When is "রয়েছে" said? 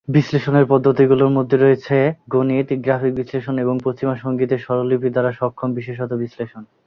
1.57-1.95